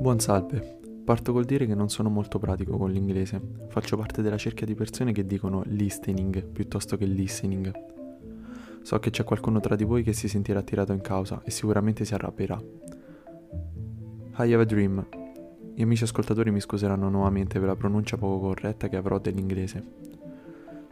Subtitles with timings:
[0.00, 0.78] Buon salve.
[1.04, 3.38] Parto col dire che non sono molto pratico con l'inglese.
[3.68, 7.70] Faccio parte della cerchia di persone che dicono listening piuttosto che listening.
[8.80, 12.06] So che c'è qualcuno tra di voi che si sentirà tirato in causa e sicuramente
[12.06, 12.58] si arrabbierà.
[14.38, 15.06] I have a dream.
[15.74, 19.84] Gli amici ascoltatori mi scuseranno nuovamente per la pronuncia poco corretta che avrò dell'inglese.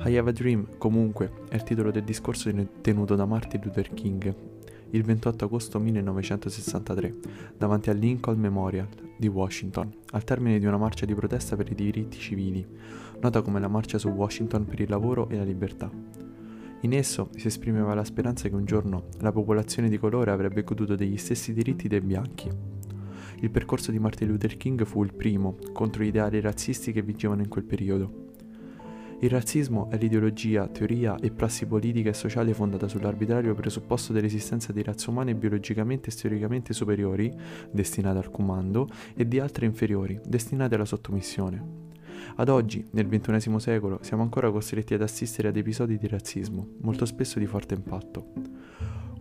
[0.00, 2.52] I have a dream, comunque, è il titolo del discorso
[2.82, 4.57] tenuto da Martin Luther King
[4.90, 7.14] il 28 agosto 1963
[7.56, 11.74] davanti al Lincoln Memorial di Washington, al termine di una marcia di protesta per i
[11.74, 12.66] diritti civili,
[13.20, 15.90] nota come la marcia su Washington per il lavoro e la libertà.
[16.82, 20.94] In esso si esprimeva la speranza che un giorno la popolazione di colore avrebbe goduto
[20.94, 22.48] degli stessi diritti dei bianchi.
[23.40, 27.42] Il percorso di Martin Luther King fu il primo contro gli ideali razzisti che vigevano
[27.42, 28.27] in quel periodo
[29.20, 34.80] il razzismo è l'ideologia, teoria e prassi politica e sociale fondata sull'arbitrario presupposto dell'esistenza di
[34.80, 37.32] razze umane biologicamente e storicamente superiori,
[37.72, 41.86] destinate al comando, e di altre inferiori, destinate alla sottomissione.
[42.36, 47.04] Ad oggi, nel XXI secolo, siamo ancora costretti ad assistere ad episodi di razzismo, molto
[47.04, 48.32] spesso di forte impatto.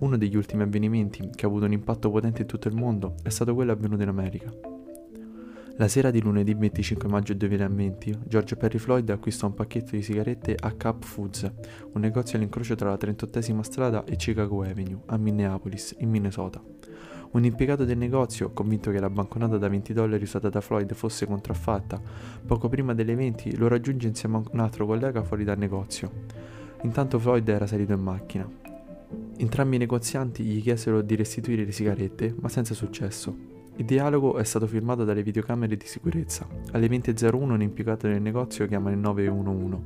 [0.00, 3.30] Uno degli ultimi avvenimenti che ha avuto un impatto potente in tutto il mondo è
[3.30, 4.75] stato quello avvenuto in America.
[5.78, 10.56] La sera di lunedì 25 maggio 2020, George Perry Floyd acquistò un pacchetto di sigarette
[10.58, 11.52] a Cap Foods,
[11.92, 16.62] un negozio all'incrocio tra la 38esima strada e Chicago Avenue, a Minneapolis, in Minnesota.
[17.32, 21.26] Un impiegato del negozio, convinto che la banconota da 20 dollari usata da Floyd fosse
[21.26, 22.00] contraffatta,
[22.46, 26.10] poco prima delle 20 lo raggiunge insieme a un altro collega fuori dal negozio.
[26.84, 28.48] Intanto Floyd era salito in macchina.
[29.36, 33.55] Entrambi i negozianti gli chiesero di restituire le sigarette, ma senza successo.
[33.78, 36.48] Il dialogo è stato filmato dalle videocamere di sicurezza.
[36.72, 39.82] Alle 20.01 un impiegato del negozio chiama il 911.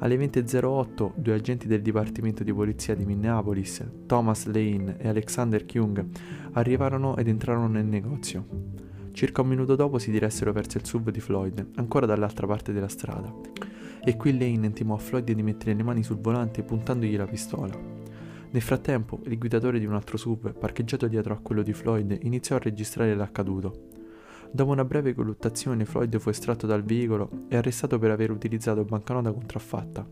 [0.00, 6.04] Alle 20.08 due agenti del Dipartimento di Polizia di Minneapolis, Thomas Lane e Alexander Kyung,
[6.52, 8.44] arrivarono ed entrarono nel negozio.
[9.12, 12.88] Circa un minuto dopo si diressero verso il sub di Floyd, ancora dall'altra parte della
[12.88, 13.32] strada.
[14.04, 17.93] E qui Lane intimò a Floyd di mettere le mani sul volante puntandogli la pistola.
[18.54, 22.54] Nel frattempo, il guidatore di un altro sub, parcheggiato dietro a quello di Floyd, iniziò
[22.54, 23.88] a registrare l'accaduto.
[24.52, 29.32] Dopo una breve colluttazione, Floyd fu estratto dal veicolo e arrestato per aver utilizzato banconota
[29.32, 30.08] contraffatta.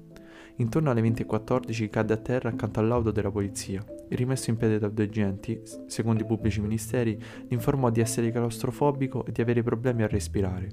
[0.56, 3.80] Intorno alle 20.14 cadde a terra accanto all'auto della polizia.
[4.08, 7.16] Rimesso in piedi da due agenti, secondo i pubblici ministeri,
[7.50, 10.68] informò di essere claustrofobico e di avere problemi a respirare.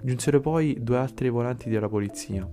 [0.00, 2.48] Giunsero poi due altri volanti della polizia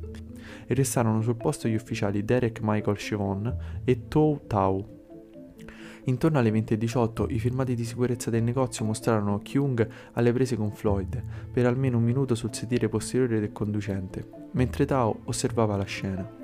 [0.67, 4.99] e restarono sul posto gli ufficiali Derek Michael Chevon e Tou Tao.
[6.05, 11.21] Intorno alle 20.18 i filmati di sicurezza del negozio mostrarono Kyung alle prese con Floyd
[11.51, 16.39] per almeno un minuto sul sedile posteriore del conducente, mentre Tao osservava la scena.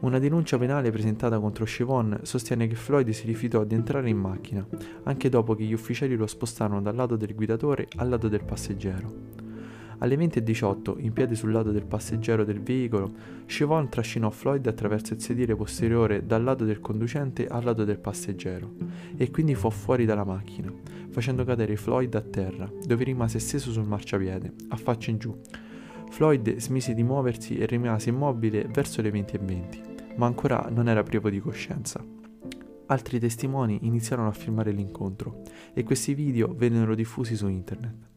[0.00, 4.64] Una denuncia penale presentata contro Chevon sostiene che Floyd si rifiutò di entrare in macchina,
[5.04, 9.43] anche dopo che gli ufficiali lo spostarono dal lato del guidatore al lato del passeggero.
[9.98, 13.12] Alle 20.18, in piedi sul lato del passeggero del veicolo,
[13.46, 18.74] Chevon trascinò Floyd attraverso il sedile posteriore dal lato del conducente al lato del passeggero
[19.16, 20.72] e quindi fu fuori dalla macchina,
[21.10, 25.38] facendo cadere Floyd a terra, dove rimase steso sul marciapiede, a faccia in giù.
[26.10, 31.30] Floyd smise di muoversi e rimase immobile verso le 20.20, ma ancora non era privo
[31.30, 32.04] di coscienza.
[32.86, 38.12] Altri testimoni iniziarono a filmare l'incontro e questi video vennero diffusi su internet.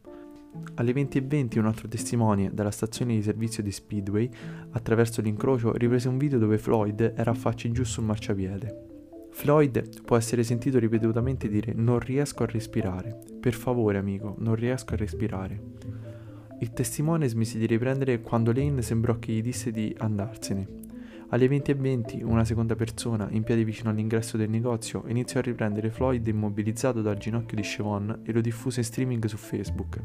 [0.74, 4.30] Alle 20.20 un altro testimone dalla stazione di servizio di Speedway,
[4.70, 8.86] attraverso l'incrocio, riprese un video dove Floyd era a faccia in giù sul marciapiede.
[9.30, 13.18] Floyd può essere sentito ripetutamente dire non riesco a respirare.
[13.40, 15.60] Per favore amico, non riesco a respirare.
[16.60, 20.66] Il testimone smise di riprendere quando Lane sembrò che gli disse di andarsene.
[21.30, 26.26] Alle 20.20 una seconda persona, in piedi vicino all'ingresso del negozio, iniziò a riprendere Floyd
[26.26, 30.00] immobilizzato dal ginocchio di Chevon e lo diffuse in streaming su Facebook.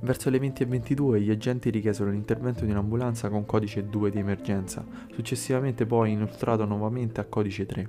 [0.00, 5.86] Verso le 20.22 gli agenti richiesero l'intervento di un'ambulanza con codice 2 di emergenza, successivamente
[5.86, 7.88] poi inoltrato nuovamente a codice 3.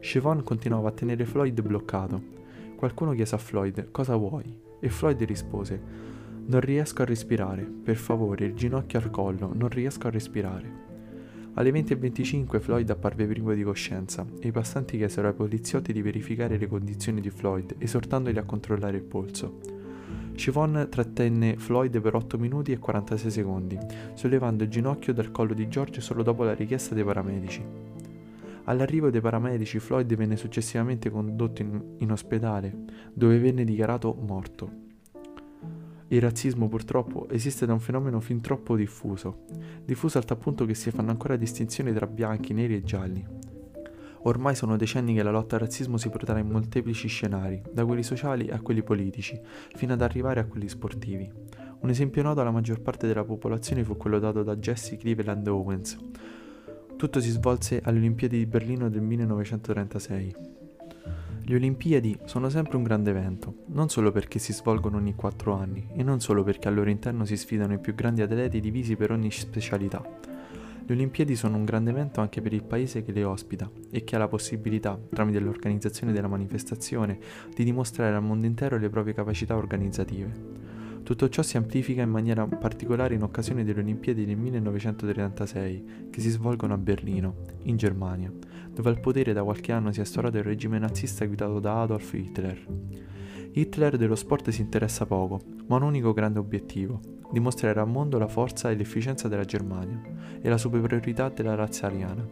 [0.00, 2.22] Chevon continuava a tenere Floyd bloccato.
[2.76, 6.12] Qualcuno chiese a Floyd cosa vuoi e Floyd rispose
[6.46, 10.82] non riesco a respirare, per favore, il ginocchio al collo, non riesco a respirare.
[11.54, 16.58] Alle 20.25 Floyd apparve privo di coscienza e i passanti chiesero ai poliziotti di verificare
[16.58, 19.73] le condizioni di Floyd, esortandoli a controllare il polso.
[20.34, 23.78] Chivon trattenne Floyd per 8 minuti e 46 secondi,
[24.14, 27.64] sollevando il ginocchio dal collo di George solo dopo la richiesta dei paramedici.
[28.64, 32.74] All'arrivo dei paramedici Floyd venne successivamente condotto in, in ospedale,
[33.12, 34.82] dove venne dichiarato morto.
[36.08, 39.44] Il razzismo purtroppo esiste da un fenomeno fin troppo diffuso,
[39.84, 43.43] diffuso al tal punto che si fanno ancora distinzioni tra bianchi, neri e gialli.
[44.26, 48.02] Ormai sono decenni che la lotta al razzismo si protrae in molteplici scenari, da quelli
[48.02, 49.38] sociali a quelli politici,
[49.74, 51.30] fino ad arrivare a quelli sportivi.
[51.80, 55.98] Un esempio noto alla maggior parte della popolazione fu quello dato da Jesse Cleveland Owens.
[56.96, 60.36] Tutto si svolse alle Olimpiadi di Berlino del 1936.
[61.46, 65.86] Le Olimpiadi sono sempre un grande evento, non solo perché si svolgono ogni quattro anni
[65.92, 69.10] e non solo perché al loro interno si sfidano i più grandi atleti divisi per
[69.10, 70.02] ogni specialità.
[70.86, 74.16] Le Olimpiadi sono un grande evento anche per il paese che le ospita e che
[74.16, 77.18] ha la possibilità, tramite l'organizzazione della manifestazione,
[77.54, 80.30] di dimostrare al mondo intero le proprie capacità organizzative.
[81.02, 86.28] Tutto ciò si amplifica in maniera particolare in occasione delle Olimpiadi del 1936, che si
[86.28, 88.30] svolgono a Berlino, in Germania,
[88.74, 92.12] dove al potere da qualche anno si è instaurato il regime nazista guidato da Adolf
[92.12, 92.66] Hitler.
[93.52, 97.00] Hitler dello sport si interessa poco, ma ha un unico grande obiettivo,
[97.30, 100.02] dimostrare al mondo la forza e l'efficienza della Germania
[100.42, 102.26] e la superiorità della razza ariana.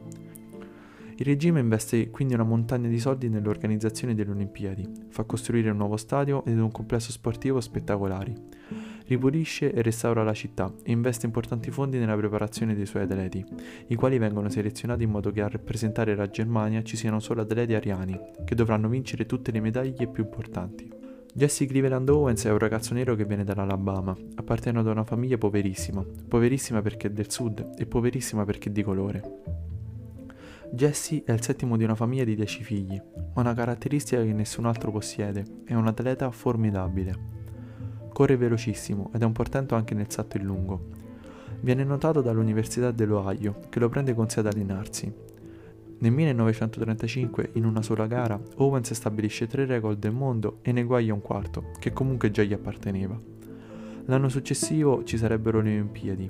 [1.15, 5.97] Il regime investe quindi una montagna di soldi nell'organizzazione delle Olimpiadi, fa costruire un nuovo
[5.97, 8.35] stadio ed un complesso sportivo spettacolari,
[9.07, 13.45] ripulisce e restaura la città e investe importanti fondi nella preparazione dei suoi atleti,
[13.89, 17.75] i quali vengono selezionati in modo che a rappresentare la Germania ci siano solo atleti
[17.75, 20.91] ariani, che dovranno vincere tutte le medaglie più importanti.
[21.35, 26.05] Jesse Cleveland Owens è un ragazzo nero che viene dall'Alabama, appartiene ad una famiglia poverissima,
[26.29, 29.41] poverissima perché è del sud e poverissima perché è di colore.
[30.75, 33.01] Jesse è il settimo di una famiglia di 10 figli,
[33.35, 37.42] ma una caratteristica che nessun altro possiede, è un atleta formidabile.
[38.13, 41.01] Corre velocissimo ed è un portento anche nel salto in lungo.
[41.61, 45.13] Viene notato dall'Università dell'Ohio, che lo prende con sé ad allenarsi,
[46.03, 51.15] nel 1935, in una sola gara, Owens stabilisce tre record del mondo e ne eguaglia
[51.15, 53.17] un quarto, che comunque già gli apparteneva.
[54.07, 56.29] L'anno successivo ci sarebbero le Olimpiadi.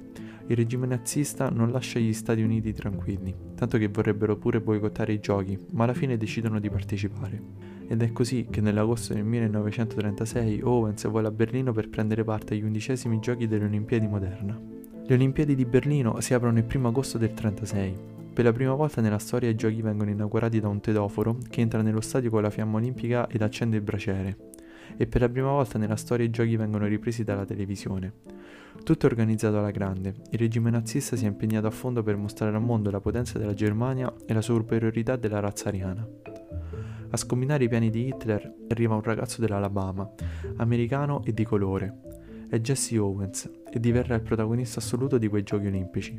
[0.49, 5.21] Il regime nazista non lascia gli Stati Uniti tranquilli, tanto che vorrebbero pure boicottare i
[5.21, 7.43] giochi, ma alla fine decidono di partecipare.
[7.87, 12.63] Ed è così che nell'agosto del 1936 Owens vola a Berlino per prendere parte agli
[12.63, 14.59] undicesimi giochi delle Olimpiadi moderna.
[15.05, 19.03] Le Olimpiadi di Berlino si aprono il 1 agosto del 1936 per la prima volta
[19.03, 22.49] nella storia i giochi vengono inaugurati da un tedoforo che entra nello stadio con la
[22.49, 24.37] fiamma olimpica ed accende il braciere.
[24.97, 28.13] E per la prima volta nella storia i giochi vengono ripresi dalla televisione.
[28.83, 30.15] Tutto è organizzato alla grande.
[30.31, 33.53] Il regime nazista si è impegnato a fondo per mostrare al mondo la potenza della
[33.53, 36.07] Germania e la superiorità della razza ariana.
[37.15, 40.11] A scombinare i piani di Hitler arriva un ragazzo dell'Alabama,
[40.57, 42.01] americano e di colore.
[42.49, 46.19] È Jesse Owens e diverrà il protagonista assoluto di quei giochi olimpici.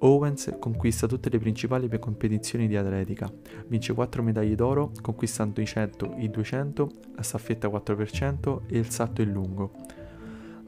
[0.00, 3.32] Owens conquista tutte le principali competizioni di atletica,
[3.68, 9.22] vince 4 medaglie d'oro conquistando i 100, i 200, la staffetta 4% e il salto
[9.22, 9.72] in lungo.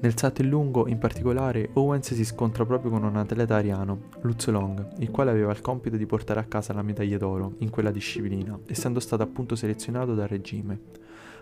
[0.02, 4.48] Nel salto in lungo, in particolare, Owens si scontra proprio con un atleta ariano, Lutz
[4.48, 7.90] Long, il quale aveva il compito di portare a casa la medaglia d'oro in quella
[7.90, 10.80] disciplina, essendo stato appunto selezionato dal regime.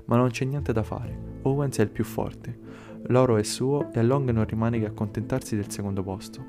[0.06, 2.58] Ma non c'è niente da fare, Owens è il più forte.
[3.02, 6.44] L'oro è suo e a Long non rimane che accontentarsi del secondo posto.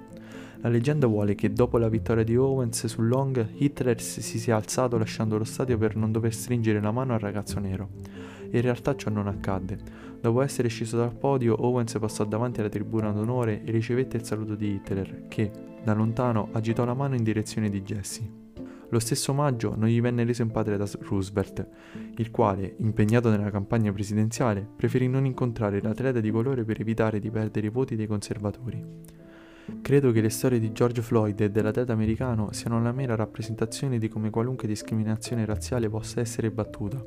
[0.62, 4.98] La leggenda vuole che dopo la vittoria di Owens su Long, Hitler si sia alzato
[4.98, 7.92] lasciando lo stadio per non dover stringere la mano al ragazzo nero.
[8.52, 9.78] In realtà ciò non accadde.
[10.20, 14.56] Dopo essere sceso dal podio, Owens passò davanti alla tribuna d'onore e ricevette il saluto
[14.56, 15.50] di Hitler, che,
[15.82, 18.30] da lontano, agitò la mano in direzione di Jesse.
[18.90, 21.68] Lo stesso maggio non gli venne reso in patria da Roosevelt,
[22.18, 27.32] il quale, impegnato nella campagna presidenziale, preferì non incontrare l'atleta di colore per evitare di
[27.32, 29.19] perdere i voti dei conservatori.
[29.82, 34.08] Credo che le storie di George Floyd e dell'atleta americano siano la mera rappresentazione di
[34.08, 37.04] come qualunque discriminazione razziale possa essere battuta,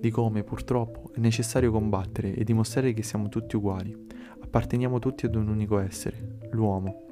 [0.00, 3.96] di come purtroppo è necessario combattere e dimostrare che siamo tutti uguali,
[4.40, 7.06] apparteniamo tutti ad un unico essere, l'uomo.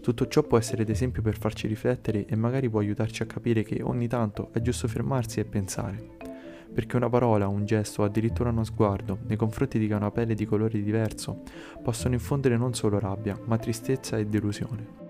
[0.00, 3.82] Tutto ciò può essere d'esempio per farci riflettere e magari può aiutarci a capire che
[3.82, 6.31] ogni tanto è giusto fermarsi e pensare
[6.72, 10.46] perché una parola, un gesto o addirittura uno sguardo nei confronti di una pelle di
[10.46, 11.42] colore diverso
[11.82, 15.00] possono infondere non solo rabbia, ma tristezza e delusione.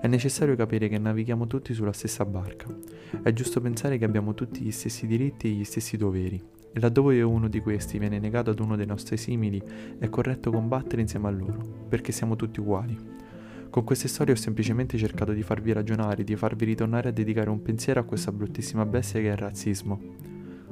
[0.00, 2.68] È necessario capire che navighiamo tutti sulla stessa barca.
[3.20, 6.40] È giusto pensare che abbiamo tutti gli stessi diritti e gli stessi doveri.
[6.72, 9.60] E laddove uno di questi viene negato ad uno dei nostri simili,
[9.98, 12.96] è corretto combattere insieme a loro, perché siamo tutti uguali.
[13.70, 17.60] Con queste storie ho semplicemente cercato di farvi ragionare, di farvi ritornare a dedicare un
[17.60, 20.00] pensiero a questa bruttissima bestia che è il razzismo.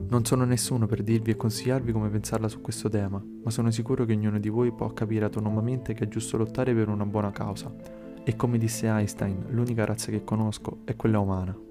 [0.09, 4.05] Non sono nessuno per dirvi e consigliarvi come pensarla su questo tema, ma sono sicuro
[4.05, 7.75] che ognuno di voi può capire autonomamente che è giusto lottare per una buona causa.
[8.23, 11.66] E come disse Einstein, l'unica razza che conosco è quella umana.